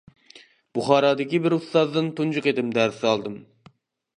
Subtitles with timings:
[0.77, 3.37] بۇخارادىكى بىر ئۇستازدىن تۇنجى قېتىم دەرس ئالدىم.